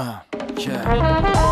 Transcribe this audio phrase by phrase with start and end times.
[0.00, 0.18] Uh,
[0.56, 0.80] yeah.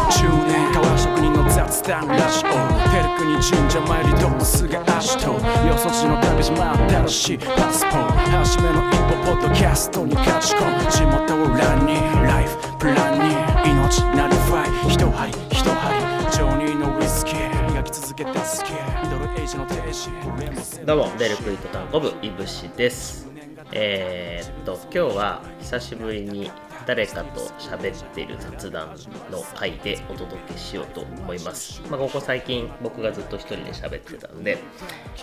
[0.08, 2.48] 10年変わら職人の雑談ラジオ
[2.88, 10.90] テルクに神社参りどうすが足とよそ地の旅島新しいパスポート初めの一歩ポッドキャストに勝ち込む。
[10.90, 13.34] 地元を欄にライフプランに
[13.70, 14.94] 命なりファイ。
[14.94, 23.28] 一針一針ジョニーのウイスキー磨き続けたスキーミドルエイジの停止どうもデルクイート単語部いぶしです。
[23.72, 26.50] えー、っと今日は久しぶりに
[26.88, 28.96] 誰かと喋ってる雑談
[29.30, 31.82] の回でお届けしようと思います。
[31.90, 34.56] まあ、ここ最近僕がずっと一人で喋ってたんで、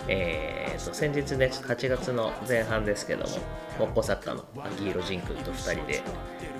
[0.06, 3.38] えー、と先日ね、8月の前半ですけども、
[3.80, 6.02] モッコサッカーの秋広仁君と2人で、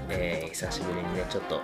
[0.09, 1.61] えー久しぶりにね、ちょっと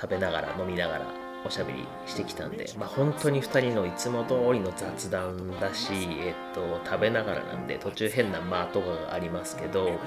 [0.00, 1.06] 食べながら飲みながら
[1.44, 10.00] おしゃべりしてきたんで、まあ、本当に2人のいつも通りの雑談だし、えっと、食べながらなんで途中変な間とかがありますけど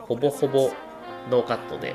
[0.00, 0.70] ほぼほぼ
[1.30, 1.94] ノーカットで、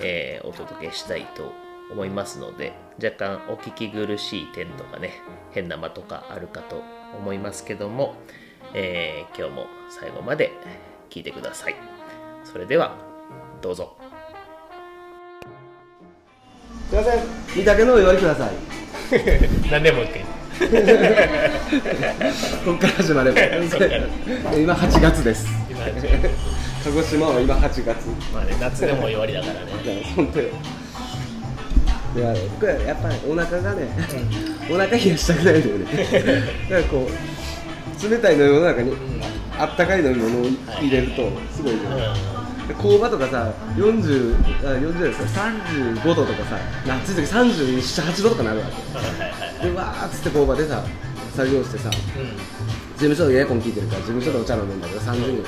[0.00, 1.52] えーお届けしたいと
[1.92, 5.12] 思いますので若干お聞き苦しい点とかね
[5.50, 6.82] 変な間とかあるかと
[7.16, 8.14] 思いますけども、
[8.74, 10.52] えー今日も最後まで
[11.10, 11.74] 聞いてください
[12.44, 12.96] それでは
[13.60, 13.96] どうぞ
[16.88, 17.20] すいません、
[17.56, 18.50] 見たけのお祝いください。
[19.70, 20.24] 何でも OK
[22.64, 23.40] ここから始まれば。
[24.58, 25.46] 今8月です。
[26.84, 28.06] 鹿児島は今8月。
[28.32, 30.48] まあね夏でも終わりだからね本当よ。
[32.16, 33.88] いや、僕はやっぱりお腹がね、
[34.68, 35.86] お腹冷やしたくないんだよね。
[36.68, 38.96] だからこう、冷たい飲み物の中に、
[39.56, 41.80] あったかい飲み物を入れると、すごいね。
[42.66, 48.66] で工場とかさ、40、あ40ですか、35度とかさ、夏い時37、8度とかなるわ
[49.60, 49.68] け。
[49.68, 50.82] で、わーっつって工場でさ、
[51.36, 51.98] 作業してさ、事
[52.96, 55.44] 務所でエアコン効いてるから、事務所でお茶飲んでんだけど、30人、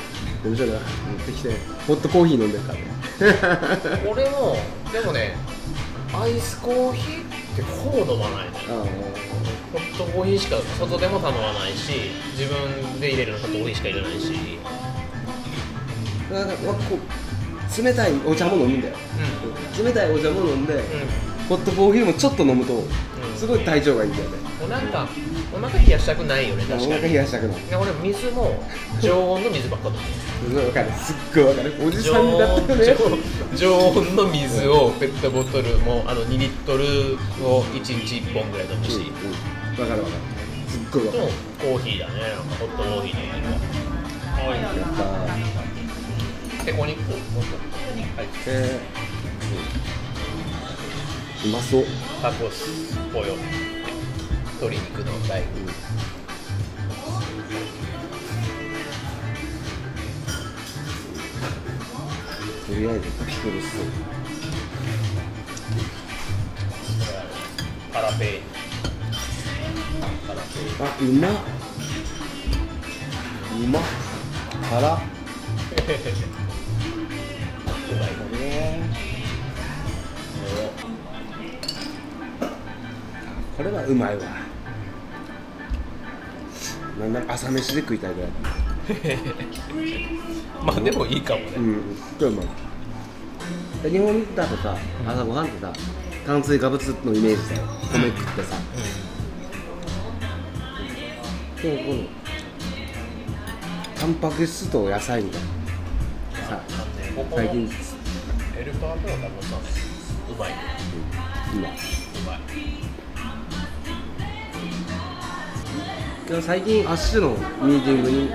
[0.50, 1.50] 持ってきて、
[1.86, 2.84] ホットコーヒー飲んでるからね。
[4.10, 4.56] 俺も
[4.92, 5.36] でもね
[6.12, 7.24] アイスコーヒーっ
[7.56, 8.48] てこう飲まない
[9.72, 14.58] ホットコーヒーしか外でも頼まないし自分で入れるのホットコーヒーしか入れないし。
[16.32, 18.94] こう冷たいお茶も飲むんだよ。
[19.82, 20.80] 冷たいお茶も飲んで、う
[21.48, 22.84] ホットコーヒーもちょっと飲むと、ん。
[23.36, 24.36] すごい体調がいいんだよね。
[24.36, 25.08] うんなんか
[25.52, 26.92] お腹冷やしたくないよねお確かに。
[26.92, 27.62] 腹冷やしたくない。
[27.62, 28.62] で俺水も
[29.00, 30.00] 常温の水ばっか飲む
[30.42, 30.90] すごいわかる。
[30.92, 31.74] すっごいわかる。
[31.86, 32.96] おじさんになったよね。
[33.56, 36.84] 常温の水をペットボトルもあの2リットル
[37.46, 39.12] を1日1本ぐらい飲むし、うんうん
[39.72, 40.20] わかるわかる。
[40.68, 41.24] すっごいわかる。
[41.58, 44.74] コーヒーだねなんかホットコーヒーではいやっ
[46.58, 51.84] たペコニックはいえー、うまそう。
[52.20, 53.36] タコスポヨ
[54.60, 55.46] 鶏肉の大根
[62.72, 63.76] とりあえずピクルス。
[67.92, 68.40] パラペ
[70.80, 71.32] あ、うまっ。
[73.62, 73.82] うまっ。
[74.70, 74.98] 辛っ。
[77.90, 78.80] うまいね
[83.54, 84.22] これはうまいわ
[86.98, 88.30] なんなら朝飯で食いたいぐらい
[90.64, 91.46] まあでもいいかもね。
[91.56, 91.96] うん。
[93.82, 94.76] で日本だとさ
[95.06, 95.72] 朝ごはんってさ
[96.26, 97.62] 炭水化物のイメージだよ。
[97.92, 98.56] 米食ってさ。
[101.62, 102.04] でもこの
[103.98, 105.48] タンパク質と野菜みたいな。
[106.48, 106.60] さ
[107.34, 107.70] 最近。
[108.58, 109.56] エルパープロダムさ
[110.30, 110.50] うまい。
[110.50, 110.56] ね
[111.54, 111.72] 今う
[112.26, 112.40] まい。
[116.26, 117.30] けど最近アッシュの
[117.66, 118.30] ミーティングに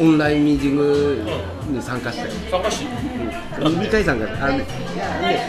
[0.00, 1.22] オンラインミーティング
[1.70, 2.86] に参加したよ、参加し
[3.58, 4.64] うん、2回参加あのね
[4.94, 5.40] いやね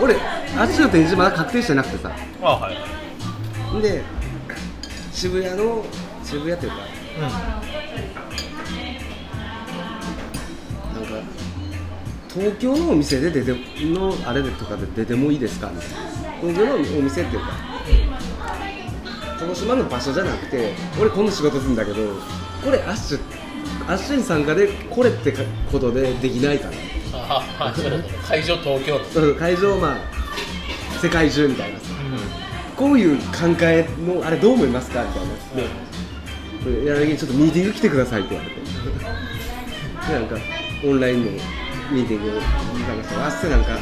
[0.00, 0.18] 俺ア
[0.64, 2.10] ッシュの展示まだ確定してなくてさ。
[2.42, 2.76] あはい。
[3.82, 4.02] で
[5.12, 5.84] 渋谷の
[6.24, 6.78] 渋谷っていうか
[7.18, 7.26] な
[11.00, 11.10] んか
[12.32, 13.52] 東京のお店で出て
[13.84, 15.70] のあれでとかで出てもいいですか？
[15.70, 15.96] みたいな
[16.40, 17.50] 東京のお店っていうか
[19.38, 21.96] 鹿児島の場所じゃなくて俺この仕事するんだけど
[22.64, 23.18] これアッシュ
[23.90, 25.34] アッシュに参加でこれって
[25.70, 26.76] ことでできないかな
[27.12, 27.74] あ
[28.28, 29.98] 会場東京のうん会場まあ
[31.02, 31.78] 世界中みたいな。
[31.80, 31.86] さ
[32.76, 33.22] こういう考
[33.62, 35.28] えのあれどう思いますかみたいな
[35.62, 35.90] で。
[36.62, 38.56] これやるにちょっとミーティング来てくださいって言われて。
[40.08, 40.36] で なんか
[40.84, 41.30] オンラインの
[41.90, 43.78] ミーティングに参加したらあっせなんか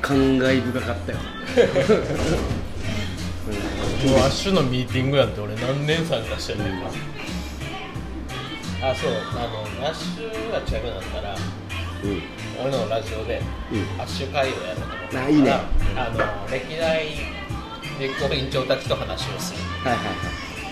[0.00, 1.18] 感慨深かったよ。
[4.06, 6.70] もうアッシュのミーティングなんて俺何年参加してるのか
[8.80, 12.22] あそうあのアッシュが近くなったらうん。
[12.60, 13.42] 俺のラジオで
[13.72, 14.00] うん。
[14.00, 15.52] アッシュ会をやろうと思ってあいいね。
[15.96, 17.06] あの歴代
[17.98, 19.60] 実行委員長たちと話をする。
[19.82, 20.14] はいはいはい。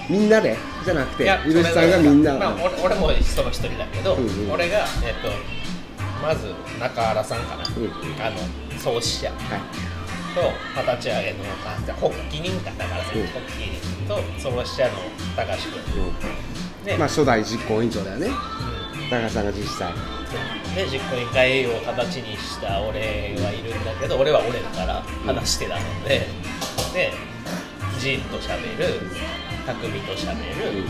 [0.08, 0.56] みんなで？
[0.84, 4.52] じゃなくてゆるしさんがみんな、まあ、俺俺もその一人だけど、うんうん。
[4.52, 5.28] 俺が、えっと
[6.22, 7.90] まず中原さんかな、うん
[8.22, 8.38] あの
[8.78, 9.60] 創始者はい。
[10.36, 10.42] と
[10.80, 13.26] 二十歳上げのあ発起人かだからさ、うん。
[13.26, 14.92] 発起人と創始者の
[15.34, 16.12] 高橋君
[16.86, 18.28] で,、まあ初代実行委員長だよね。
[18.28, 19.92] う高橋さんが実際。
[19.92, 19.94] ん
[20.74, 26.26] で実行委員会を形にした俺はいるんだけど俺は俺だから話してたので、
[26.94, 27.12] で
[27.98, 29.00] ジンと喋る
[29.66, 30.36] 匠と喋
[30.74, 30.84] る、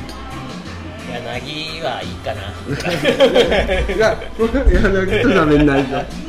[1.11, 2.53] 柳はいいかな。
[3.81, 6.27] い いや柳と喋んないと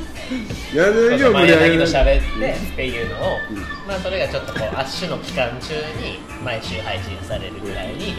[0.74, 3.58] 柳を盛り上げってっていうのを、うん。
[3.88, 8.14] まあそれがちょっとこうアッシュの期間中に毎週配信されるぐらいに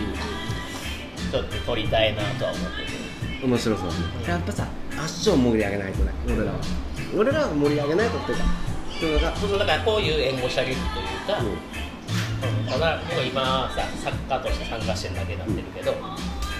[1.30, 2.76] ちょっと撮りたいなとは思って
[3.40, 3.46] て。
[3.46, 3.88] 面白そう。
[4.28, 4.66] やっぱさ
[4.96, 6.58] アッシュを盛り上げないとね俺らは。
[7.16, 8.44] 俺らは盛り上げないとっていうか
[9.00, 10.76] そうだからそうそうだからこういう援護射撃という
[11.26, 12.66] か、うん。
[12.66, 16.16] ただもう今はさ作家として参加してるだけになってるけど、も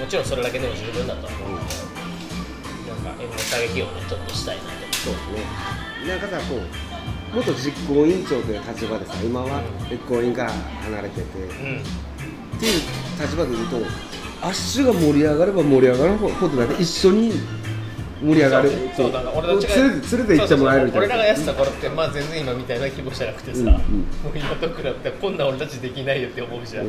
[0.09, 1.61] ちろんそれだけでも十分だとは思う
[2.87, 4.69] けど、なんか援護射撃をねちょっとしたいなと。
[4.93, 6.09] そうですね。
[6.09, 6.62] なんかさこう
[7.35, 11.49] 元実行委員長という立場でさ今は実行委員から離れてて、うん。
[11.49, 12.81] っていう
[13.20, 13.76] 立場で言うと
[14.40, 17.32] アッシュが盛り上がれば盛り上がることだけ一緒に
[18.20, 18.70] 盛り上がる。
[18.96, 23.76] そうだから俺たちが連れて連れて行ってもらえるみたいな俺らがやってた頃ってまあ全然今みたいな規模じゃなくてさ、うんうんも
[24.35, 26.87] う今と比べてこんな俺たちできないよって思うじゃん、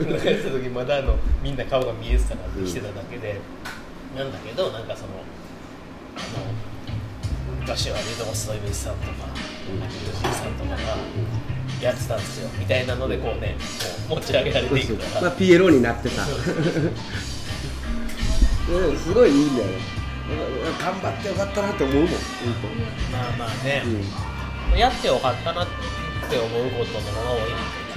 [0.00, 3.40] 俺がやってた時まだあのみんな顔が見えてたからできてただけで、
[4.16, 5.08] なんだけどなんかその
[6.16, 9.12] あの昔はリドモスのイメージさんとか
[9.70, 10.76] ユージーさんとかが
[11.80, 12.50] やってたんですよ。
[12.58, 13.56] みたいなのでこうね
[14.08, 15.14] こう持ち上げられていくか。
[15.16, 16.26] ら、まあ、ピエロになってさ
[18.68, 18.92] う。
[18.92, 20.00] んすごいいいんだよね。
[20.78, 22.10] 頑張ってよかったなって思うもん、
[23.10, 23.82] まあまあね、
[24.72, 24.78] うん。
[24.78, 27.40] やってよかったなって思うことの方が多い。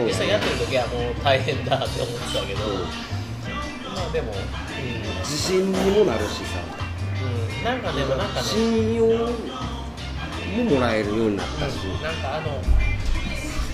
[0.05, 0.11] ね。
[0.11, 2.59] 実際やってる時はもう大変だって思ってたけど、
[3.93, 5.19] まあでも、うん。
[5.19, 6.59] 自信にもなるしさ。
[7.21, 8.47] うん、なんかでもなんかね。
[8.47, 12.61] 信用ももらえるようになったし、なんかあの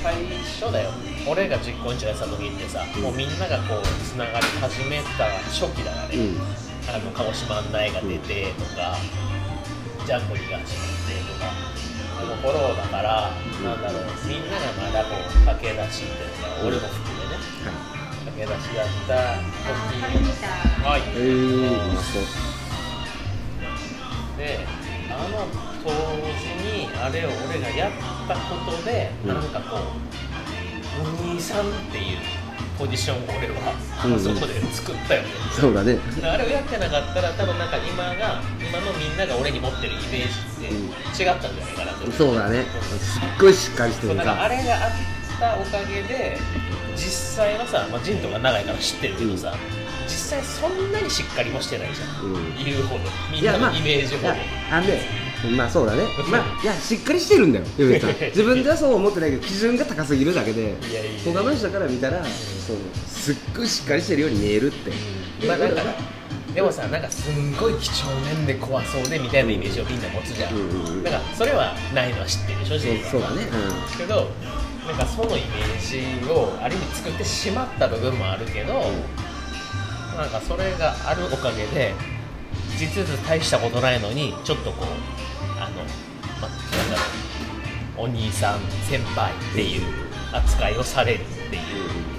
[0.02, 0.16] 最
[0.62, 0.92] 初だよ。
[1.28, 6.42] 俺が実行委員長やってた時ってさ、もうみんながこうつながり始めた初期だからね、うん。
[6.88, 8.96] あの鹿児島案内が出てとか、
[10.06, 13.32] ジャンボリが始まってとかあの頃だから、
[13.62, 17.44] なんだろうみんながまだこう駆け出しっていうか、俺も含めね。
[18.26, 19.36] 駆け出しだった
[19.68, 20.00] 時。
[20.82, 22.59] はい、えー、うまそうで
[25.20, 25.46] あの
[25.84, 25.90] 当
[26.40, 27.92] 時にあれを俺がやっ
[28.28, 29.30] たことで、うん。
[29.30, 32.18] なんかこうお兄さんっていう
[32.78, 33.76] ポジションを俺は、
[34.06, 34.20] うんうん。
[34.20, 35.30] そこで作ったよね。
[35.52, 36.00] そうだね。
[36.24, 42.64] あれをやってなかったら多分なんか今が今のみんなが俺に持ってるイメージって違ったんじゃないかなと、そうだね。
[43.00, 44.24] すっごいしっかりしてるか。
[44.24, 44.92] らあされがあっ
[45.40, 46.38] たおかげで
[46.96, 49.89] 実際はさ、まあ、ジントが長いから知ってるけどさ、実
[50.30, 52.56] 際そんなにしっかりもしてないじゃん、うん。
[52.64, 53.02] 言うほど。
[53.32, 55.02] みんなのイメージほど、あのね
[55.56, 56.04] まあそうだね。
[56.30, 60.76] まあ いやしっかりしてるんだよ 自分ではそう思ってないけど基準が高すぎるだけで
[61.24, 62.78] 他の人から見たらそう
[63.08, 64.92] すっごいしっかりしてるように見えるって。
[65.48, 65.82] まあなんか
[66.54, 71.04] でもさなんかすんごい几帳面で怖そうでみたいなイメージをみんな持つじゃん、うんうんうん。
[71.04, 73.48] だからそれはないのは知ってるでしょそう自分はそうだね。
[73.98, 74.32] けど
[74.88, 78.92] なんかそのイメージをある意味作ってしまった部分もあるけど、
[80.20, 81.94] なんかそれがあるおかげで
[82.78, 84.88] 実質大したことないのにちょっとこう
[85.58, 85.78] あの、
[86.42, 86.98] まあ、なんだ
[87.96, 88.60] ろうお兄さん
[88.90, 89.82] 先輩っていう
[90.34, 91.62] 扱いをされるっていう。
[91.62, 92.10] うん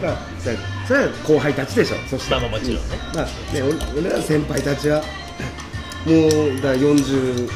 [0.00, 0.16] まあ
[0.86, 1.96] それは後輩たちでしょ。
[2.08, 2.96] そしてまあまあもちろんね。
[3.08, 5.02] うんまあね俺俺ら先輩たちは
[6.06, 7.50] もうだから40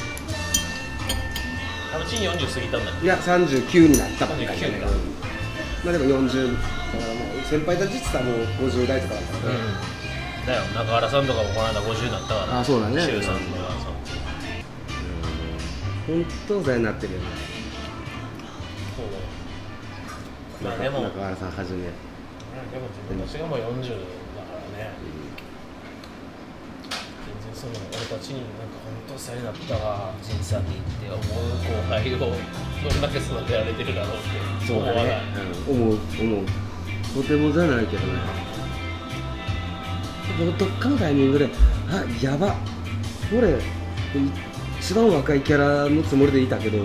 [1.94, 4.86] あのうちに40過ぎたんだいや39になったばっかりだ39ねか。
[5.84, 9.58] まあでも40だからもう先輩たちって言ったらもう50代とかだからね、
[10.40, 10.62] うん、だよ。
[10.74, 12.60] 中原さんとかもこの間50になったから。
[12.60, 13.00] あそうだね。
[13.02, 13.94] 周さんとかそう。
[16.06, 17.26] 本当お世話になってるよね。
[18.96, 20.68] そう。
[20.68, 21.00] まあでも。
[21.02, 21.78] 中原さんはじめ。
[21.82, 24.92] でも自分たちがもう40だからね。
[27.22, 32.30] 全然その俺たちになんか本当世話になったわ仁さんにって思う後輩をどん
[33.00, 35.04] だけ育てられてるだろうって思わない。
[35.06, 35.22] ね、
[35.68, 36.44] うん、思う思う
[37.14, 38.18] とてもじゃないけどね。
[40.58, 41.48] どっかのタイミングで
[41.90, 42.56] あやば。
[43.36, 43.58] 俺
[44.80, 46.78] 一番若いキャラのつもりでいたけど。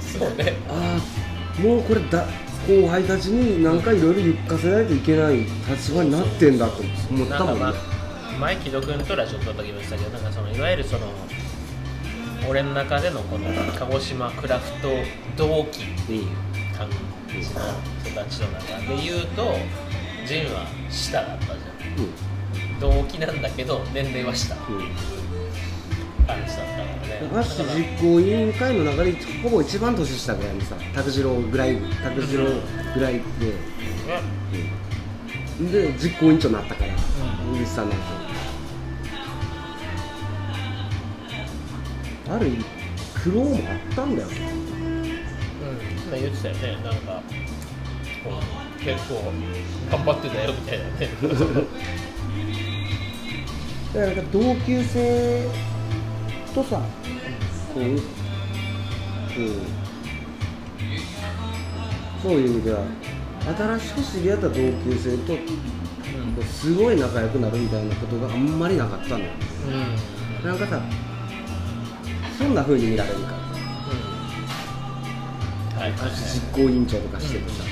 [0.00, 0.54] そうね。
[0.68, 2.26] ああもうこれだ
[2.66, 7.64] 後輩たちに何かいろいろ言かせないといけない立場になってんだと思ったもんね
[8.40, 11.06] 前木戸君とラジオ撮った時も言ってたけどなんかそのいわゆるその
[12.48, 13.46] 俺の中でのこの
[13.78, 14.88] 鹿児島クラフト
[15.36, 16.26] 同期っていう
[16.76, 17.42] 感じの
[18.04, 19.56] 人たちの中で言うと
[20.26, 21.56] ジンは下だったじゃん。
[22.80, 24.66] 同期なんだけど年齢は下感
[26.46, 32.44] じだったからねファッ実行委員会の中でほぼ一番年下ぐらいのさ拓次郎ぐらい拓次郎
[32.94, 33.20] ぐらいで、
[35.70, 37.60] で実行委員長になったからうん。
[37.60, 38.04] 西さんなんて
[42.28, 42.50] ある
[43.22, 44.28] 苦労もあったんだよ
[46.12, 47.22] うん、言ってたよね、なんか、
[48.80, 49.32] 結構
[49.90, 51.08] 頑張ってたよみたいなね。
[53.94, 55.48] だから同級生
[56.54, 56.82] とさ
[57.72, 57.98] こう、うん、
[62.22, 62.80] そういう意味では
[63.56, 65.42] 新しく知り合った同級生とこ
[66.40, 69.28] うすごい仲良くなるみたいなことがあんまりなかったのう
[70.44, 70.82] ん、なんかさ
[72.38, 73.30] そんな風に見られるか。
[73.30, 73.45] ら
[75.86, 77.64] はい、はい、実行委員長とかしててさ、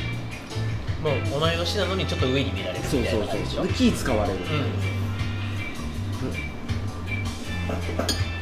[1.02, 3.26] もう同い年なのにちょっと上に見られるそうみたいな。
[3.26, 3.66] そうそうそう。
[3.66, 4.38] で気使われる、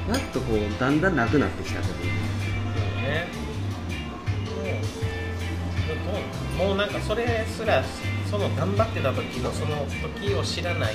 [0.09, 1.97] やっとこうだんだんなくなってきたけどう。
[1.97, 2.03] ん、
[3.03, 3.27] ね。
[6.59, 7.83] もう、もうなんかそれすら、
[8.31, 9.87] その頑張ってた時のその
[10.19, 10.95] 時を知らない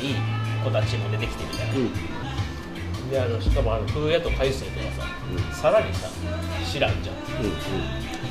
[0.64, 1.74] 子たちも出てきてみたいな。
[1.74, 3.10] うん。
[3.10, 4.86] で、あのしかもあの風やと海星とか
[5.54, 6.10] さ、さらにさ、
[6.70, 7.16] 知らんじゃん。
[7.16, 8.27] うんうん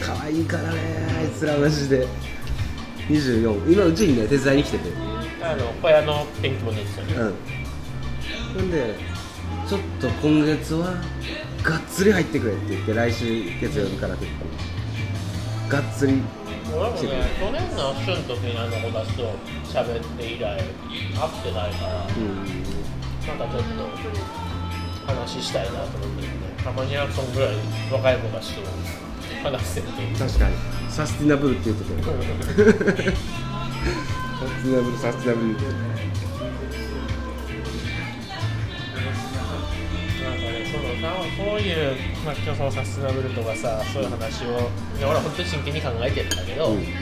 [0.00, 2.06] 可愛いからねあいつらマジで。
[3.08, 4.90] 24今うちにね手伝いに来てて。
[5.42, 7.36] あの小屋の天気も出てたよね。
[8.54, 8.56] うん。
[8.58, 8.94] なんで
[9.66, 10.94] ちょっと今月は
[11.62, 15.70] がっつり入ってくれって言って来週月曜日から結構。
[15.70, 16.22] がっつり。
[16.70, 17.00] 俺もね、
[17.40, 19.22] 去年の春の時にあの子たちと
[19.64, 20.64] 喋って以来、会っ
[21.42, 22.44] てないから、うん。
[23.26, 23.62] なんかちょっ
[25.06, 26.28] と話したいなと思ってね、
[26.62, 27.56] たまにはそんぐらい
[27.90, 28.60] 若い子たちと
[29.42, 30.08] 話せるといい。
[30.14, 30.54] 確かに。
[30.90, 32.02] サスティナブルって言うところ。
[32.22, 35.54] サスティナブルサスティナブル
[41.36, 41.76] そういう、
[42.24, 44.48] まあ、今日そのサステナブルとかさ、そういう話を、
[44.98, 46.78] いや俺は本当に真剣に考えてるんだけど、うん。
[46.82, 46.92] なんか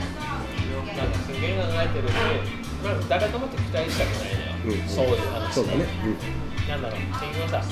[1.27, 2.13] 真剣に考えてるし、
[2.83, 4.33] まあ、誰ともって期待したくない
[4.65, 5.53] のよ、うんそういう話。
[5.53, 5.85] そうだね。
[6.69, 7.63] なんだろう、結局さ、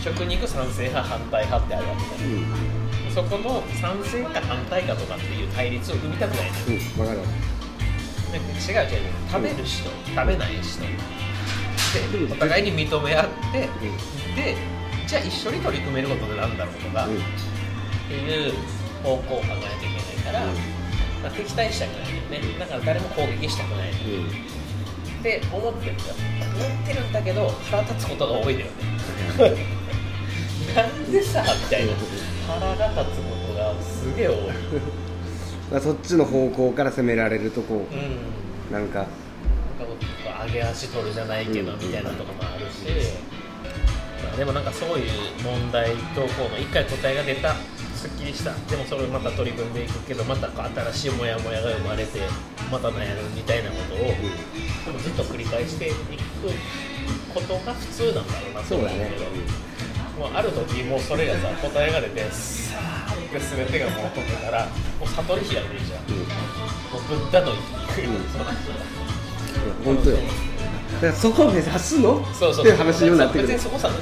[0.00, 2.36] 食肉賛成派、反対派ってあるわけじゃんうん。
[2.76, 2.81] うん
[3.14, 7.24] そこの賛成か反対かとかっていう対立を生みたくないのようん分かるわ。
[8.32, 10.80] なんか違う違う食べる人、食べない人。
[12.26, 13.68] でお互いに認め合って、
[14.34, 14.56] で
[15.06, 17.16] じゃあ一緒に取り組めることでなんだろうとか、うん。
[17.16, 17.18] っ
[18.08, 18.52] ていう
[19.02, 19.78] 方向を考えなきゃい
[20.24, 20.46] けないから、
[21.22, 22.58] まあ、敵対したくないんだよね。
[22.58, 23.90] だから誰も攻撃したくない。
[23.90, 24.26] うん。
[25.20, 26.14] って思ってるんだよ。
[26.66, 29.66] 思ってるんだけど腹立つことが多いんだよね。
[30.74, 31.92] なんでさみたいな
[32.46, 35.80] 腹が立つことがすげえ多い。
[35.80, 38.76] そっちの方向から攻められるとこうん。
[38.76, 38.98] うなんか。
[38.98, 39.08] なんか
[39.84, 39.96] こ
[40.44, 42.84] う上げ足取るじゃないけどうんみたいなとこもあるし、
[44.22, 45.10] まあ、でもなんかそういう
[45.42, 47.54] 問題とこうの一回答えが出た。
[48.02, 48.52] すっきりした。
[48.68, 50.48] でもそれをまた取り組んでいくけどまた
[50.92, 52.18] 新しいモヤモヤが生まれて
[52.68, 55.94] また悩むみたいなことを、でもずっと繰り返していく
[57.32, 59.10] ことが普通なんだろうなと思うそうだね。
[59.14, 59.30] けど、
[60.18, 66.22] もうある時もうそれがさ答えが出てさーって全てがもう飛んだからもう悟り開くじゃん、うん
[66.92, 70.16] もうブッダの域に行く、本当よ。
[70.16, 72.22] だからそこを目指すの？
[72.34, 72.64] そうそう。
[72.66, 73.48] っていう話にもなってくる。
[73.48, 73.94] 別にそこさな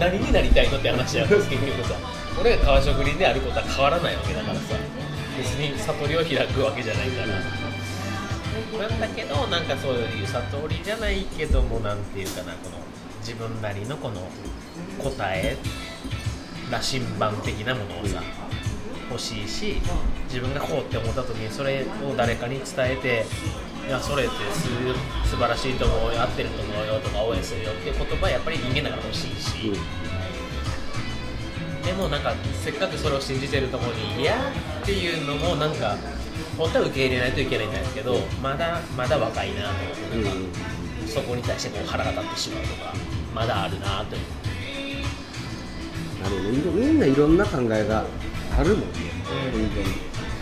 [0.00, 1.28] 何になりたいのって話やん。
[1.28, 1.94] 結局さ。
[2.40, 4.60] 俺が川職人であることは変わらないわけだからさ。
[5.36, 7.28] 別に悟りを開くわけじゃないから。
[8.88, 12.78] なんだけどなんかそういう悟りじゃないけどもなんていうかなこの
[13.20, 14.28] 自分なりのこの
[14.98, 15.56] 答え
[16.70, 18.22] 羅針盤的なものをさ
[19.10, 19.76] 欲しいし
[20.26, 23.24] 自分がこうって思った時にそれを誰かに伝えて
[23.86, 24.68] いやそれってす
[25.30, 29.72] 素晴らしいと思うよ合ってると思うよとか応援するよっていう言葉はやっぱり人間だから欲しいし、
[31.82, 35.96] でもなんかせっかくそれを信じてるところに「いや」っていうのもなんか
[36.58, 39.68] 本当は受け入れないといけないんですけどまだまだ若いなと
[40.12, 40.30] 思って、
[41.08, 42.92] そこに対してこう腹が立ってしまうとか
[43.34, 44.16] まだあるなと。
[46.22, 46.72] なるほど。
[46.72, 48.04] みんないろんな考えが
[48.58, 48.86] あるもんね、
[49.52, 49.60] うん。
[49.62, 49.86] 本当に。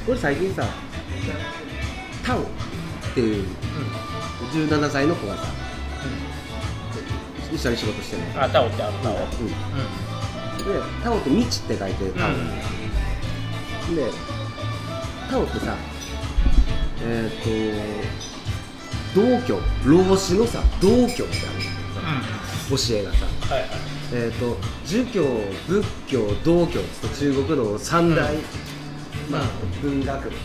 [0.07, 0.65] これ最近さ
[2.25, 2.45] タオっ
[3.15, 3.47] ていう
[4.53, 5.43] 17歳の子がさ
[7.53, 8.43] 一緒に仕事してるの。
[8.43, 9.21] あタオってあるタオ、うん。
[9.21, 9.27] うん。
[9.29, 12.31] でタオって道って書いてタオ、
[13.95, 14.11] で
[15.31, 15.77] タオってさ
[17.03, 18.36] えっ、と
[19.17, 21.27] 道教老子のさ道教ってある
[22.69, 23.71] 教えがさ、はいはい。
[24.13, 25.25] えー、と儒教
[25.67, 28.43] 仏教道教って中国の三大、うん。
[29.31, 29.43] まあ、
[29.83, 30.37] 文学なんだけど。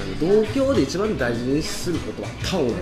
[0.00, 2.80] あの道教で一番大事にすることはタオなのうん。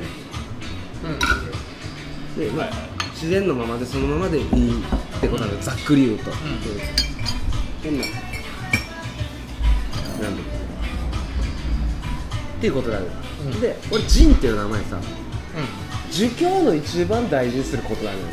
[2.38, 2.88] で、まあはいはい。
[3.14, 6.34] 自然のままでそのままでいいってことなのざっくり言うと、ん。
[7.82, 8.04] 変な
[12.56, 13.10] っていうことなのよ、
[13.44, 13.60] うん。
[13.60, 15.02] で俺仁っていう名前さうん。
[16.12, 18.24] 儒教の一番大事にすることなのよ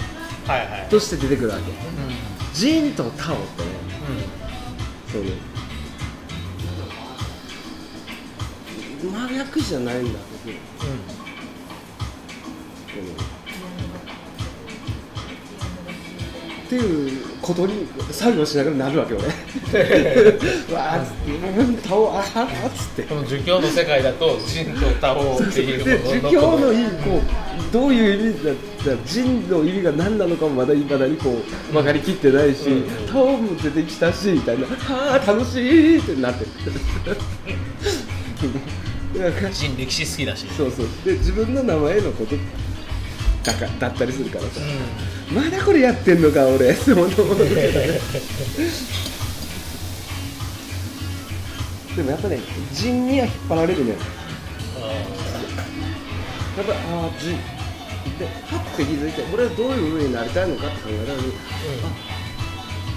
[0.48, 0.88] はいはい。
[0.89, 1.62] として出てくるわけ。
[1.62, 1.77] うん。
[2.53, 3.68] 仁とタオってね
[5.12, 5.32] そうね
[9.03, 10.50] 真逆じゃないんだ僕。
[10.50, 10.58] うん
[16.74, 19.27] っていうことに作業しながらなるわけよね。
[20.74, 21.32] わあっつって。
[21.60, 27.22] うんタオあはっつってこの儒教の世界だと仁とタオっていうでもの儒教の意味こ
[27.70, 33.08] うどういう意味だったら仁の意味が何なのかもまだいまだにこう分かりきってないし、うん。
[33.08, 34.65] タオも出てきたしみたいな。
[34.65, 36.46] はあ楽しいってなって。
[36.46, 36.51] る
[39.20, 40.48] なんか仁歴史好きだし。
[40.58, 40.88] そうそう。
[41.06, 42.36] で自分の名前のこと
[43.44, 46.70] だかだったりするからさ、うまだこれやってんのか俺。
[46.70, 47.56] って思うと思うけどね
[51.96, 52.40] でもやっぱね
[52.74, 53.92] 仁には引っ張られるね。
[53.92, 53.98] んやっ
[56.66, 56.75] ぱあ
[57.08, 57.32] あ仁
[58.20, 61.34] でパッて気づいて俺はどういう風になりたいのかって考えたのに
[61.84, 61.88] あ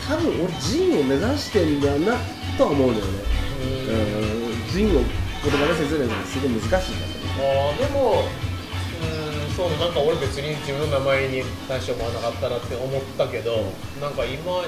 [0.08, 2.16] 多分俺仁を目指してんだな
[2.58, 3.10] とは思うのよね。
[3.88, 3.94] うん。
[4.50, 5.04] うん仁を言
[5.52, 6.86] 葉で説明するのはすごい難しいんだけど。
[7.38, 8.45] あーでもうん
[9.56, 14.62] そうなんか俺別に自分の名前に対して思わなかったなって思ったけどなんか今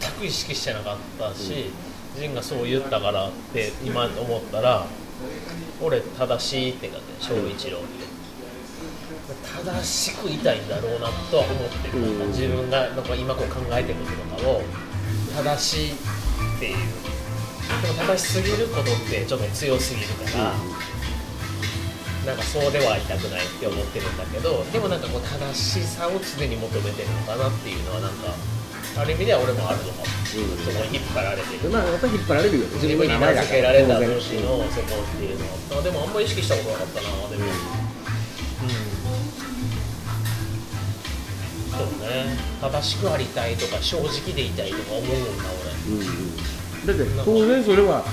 [0.00, 1.70] 全く意識してなかったし
[2.18, 4.86] 仁がそう言ったからって今思ったら
[5.82, 7.26] 俺正しいって感じ。
[7.26, 8.08] 小一郎って。
[9.64, 12.26] 正しくいたいんだろうなとは思ってる、なん。
[12.26, 14.62] か自分がなんか今こう考えてることとかを
[15.36, 15.94] 正しいっ
[16.58, 16.76] ていう。
[17.82, 20.54] でも正しすぎることってちょっと強すぎるから、
[22.28, 28.36] なんかそうではいたくないって思ってるんだけどでもなんかこう正しさを常に求めてるのかなっていうのはなんか
[29.00, 30.58] ある意味では俺もあるのかも、うん。
[30.60, 31.62] そこに引っ張られてる。
[31.62, 32.74] でまあやっぱり引っ張られるよね。
[32.74, 37.24] 自分に名付けられた年のそこっていうのはでもあんまり意識したことなかったなでも。
[37.24, 37.48] う
[38.68, 38.76] ん、
[41.72, 42.36] そうね。
[42.60, 45.16] 正しくありたいとか正直でいたいとか思うんだ
[45.86, 46.86] うんうん。
[46.86, 48.04] だって当然それは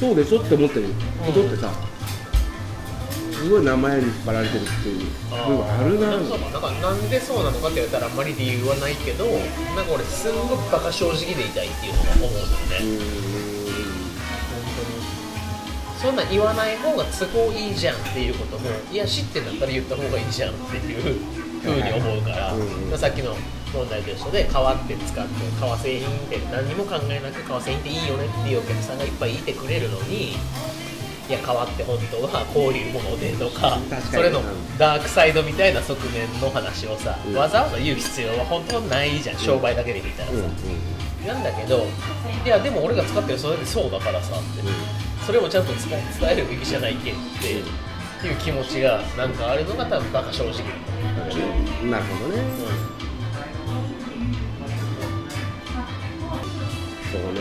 [0.00, 0.88] そうでしょって思ってる。
[1.26, 1.70] ことってさ、
[3.40, 5.06] すごい名前に引っ張られてるっていう。
[5.32, 6.06] 俺部分あるな。
[6.10, 12.34] なんかなんかなんでそうなのかって言ったらあんまり理由はないけどなんか俺すんごくバカ正直でいたいっていうのが思うん
[12.68, 13.00] だよね、
[14.52, 15.00] 本当に。
[15.96, 21.18] そんなん言わない方が都合いいじゃんっていうこともいや知ってんだったら言った方がいいじゃんっていう
[21.62, 22.98] ふうに思うから、うんうん。
[22.98, 23.34] さっきの
[23.72, 30.36] 問題と一緒で革って使って革製品って何にも考えなく革製品っていいよねっていうお客さんがいっぱいいてくれるのに
[31.30, 33.78] いや革って本当はこういうものでとか
[34.10, 37.36] それのうんダークサイドみたいな側面の話をさ、うん。
[37.36, 40.50] わざわざ言う必要は本当はないじゃん商売だけで見たらさ、うんうん
[41.24, 41.86] なんだけど
[42.46, 44.62] いやでも俺が使ってるそれでそうだからさって、
[45.26, 47.46] それをちゃんと伝え伝えるべきじゃないけって
[48.26, 50.52] いう気持ちがなんかあるのが多分バカ正直。
[50.54, 50.54] だ
[51.28, 51.44] と思
[51.84, 52.42] う、なるほどね。
[57.12, 57.40] そうね。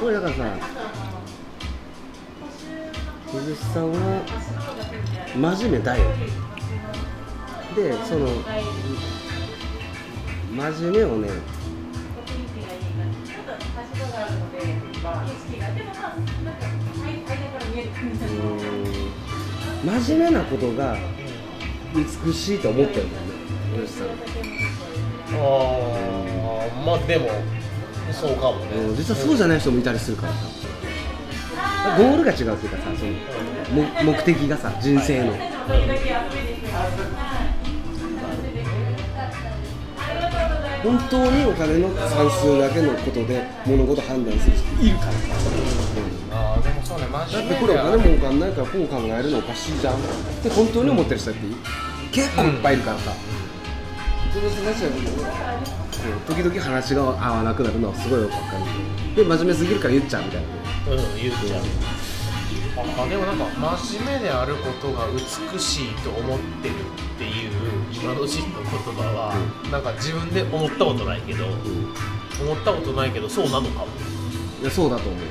[0.00, 0.44] これだからさ
[3.30, 4.22] 鈴木さんは
[5.36, 6.04] 真面目だよ
[7.76, 8.26] でその
[10.50, 11.28] 真面目をね
[19.84, 20.96] うん真面目なことが
[21.94, 24.10] 美しいと思ってるんだよね吉さんあ
[25.30, 27.28] あまあでも
[28.10, 30.32] そうかもね、うん実はそうじゃない人もいたりするから。
[30.32, 30.38] さ
[31.96, 33.12] ゴールが違うっていうかさその
[33.72, 35.32] 目目的がさ人生の。
[40.82, 45.12] 本当にお金の算数だけのことで物事判断する人いるから。
[45.12, 45.18] さ、
[46.30, 49.94] ああでもそうね真だってこれお金儲かんないからこう考えるのおかしいじゃん。
[49.94, 49.98] っ
[50.42, 51.40] て本当に思ってる人って
[52.12, 52.76] 結構いっぱいい。
[52.78, 53.12] るからさ、
[54.32, 54.96] その人たちはこ
[56.32, 58.64] う時々話が合わなくなるのはすごいよくわかる。
[59.16, 60.46] で真面目すぎるから言っちゃうみたいな
[60.90, 60.96] うん。
[61.20, 61.62] 言っちゃう、
[62.78, 63.44] あでもなんか
[63.78, 66.76] 真面目であることが美しいと思ってるっ
[67.18, 67.50] ていう
[67.92, 69.34] 今のジンの言葉は、
[69.70, 71.46] なんか自分で思ったことないけど、
[72.40, 73.86] 思ったことないけどそうなのかも、
[74.62, 75.26] いやそうだと思うよ。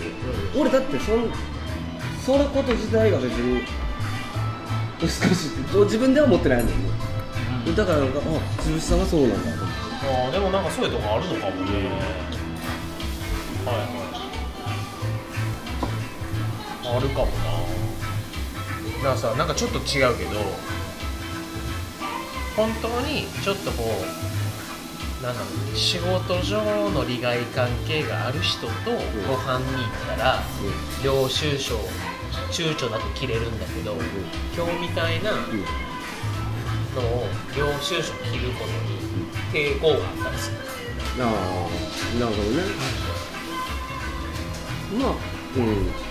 [0.60, 1.32] 俺だってそん
[2.26, 3.66] そのこと自体が別に
[5.00, 5.50] 少し
[5.86, 6.74] 自分では思ってないもん。
[6.74, 9.64] ね、だからなんかあつぶしさんはそうなんだと思って
[10.08, 11.72] あーでもなんかそういうとこあるのかもね、
[13.66, 14.07] はいはい
[16.96, 17.32] あるかもな。
[18.98, 20.40] だからさなんかちょっと違うけど
[22.56, 28.72] 本当にちょっとこうなんだろう仕事上の利害関係がある人と
[29.28, 30.44] ご飯に行ったら
[31.04, 31.80] 領収書を
[32.52, 33.96] 躊躇なく切れるんだけど
[34.56, 35.38] 今日みたいなの
[37.02, 38.98] を領収書切ることに
[39.54, 40.58] 抵抗があったりする。
[41.20, 42.64] ああなるほどね。
[45.00, 45.16] まあ
[45.56, 46.07] うん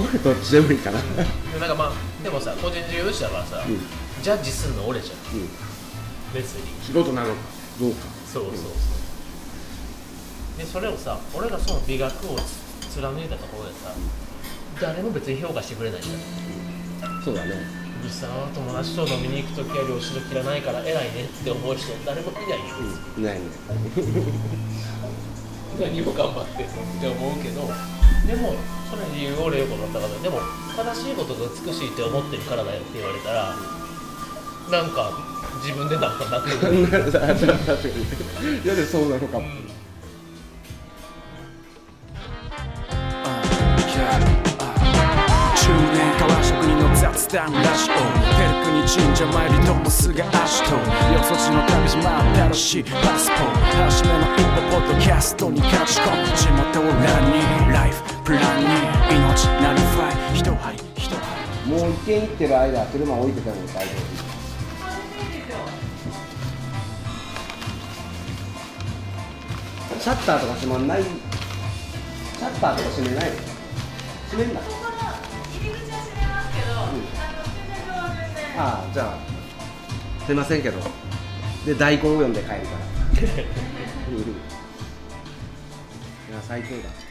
[0.00, 0.98] 俺どっちでもいいかな。
[0.98, 3.78] なんかまあでもさ個人事業主だからさ、うん。
[4.22, 5.18] ジャッジするの俺じゃん。
[6.34, 6.82] 別に。
[6.82, 7.34] 仕事なのか
[7.78, 8.06] どうか。
[8.32, 12.36] そうそうそうでそれをさ俺がその美学を
[12.90, 13.92] 貫いたところでさ
[14.80, 17.22] 誰も別に評価してくれないじゃん。
[17.22, 17.52] そうだね。
[18.04, 22.56] うさ友達と飲みに行く時は領収書切らないから偉いねって思う人誰もいないよ、
[23.18, 23.46] いないね。
[25.80, 27.70] 何も頑張ってって思うけど
[28.26, 28.54] でも
[28.88, 30.40] それ理由俺よく分かったからでも
[30.76, 33.54] 正しいことが美しいって思ってるからだよって言われたら
[34.70, 35.10] なんか
[35.62, 36.56] 自分でなんかなってる。
[36.78, 36.82] い
[38.66, 39.44] やでもそうなのかも
[45.56, 47.94] 中年革職人の雑談ラジオ
[48.38, 50.70] ペルクに神社参りどもすが足と。
[50.72, 50.80] よ
[51.22, 52.84] そ地の旅路真新しい。
[52.84, 53.34] パスポ
[53.82, 56.36] 初めの一歩ポッドキャストに勝ち込む。
[56.36, 56.90] 地元をラ
[57.28, 57.72] ンに。
[57.72, 58.66] ライフプランに
[59.16, 61.18] 命なりファイ一針一針
[61.68, 63.94] もう一軒行ってる間車置いてても大丈夫。
[70.00, 71.02] シャッターとか閉まんない。
[71.02, 73.30] シャッターとか閉めない。
[73.30, 73.36] の
[74.30, 74.60] 閉めんな。
[78.58, 79.18] ああじゃあ
[80.26, 80.78] すいませんけど
[81.66, 82.62] で大根を読んで帰るから。
[84.10, 84.20] うんい
[86.34, 87.01] や最高だ。